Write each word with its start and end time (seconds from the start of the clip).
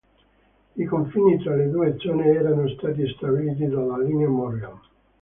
I 0.77 0.83
confini 0.87 1.37
tra 1.37 1.55
le 1.55 1.69
due 1.69 1.93
zone 1.99 2.25
erano 2.25 2.67
stati 2.69 3.07
stabiliti 3.07 3.67
dalla 3.67 3.99
Linea 3.99 4.27
Morgan. 4.29 4.79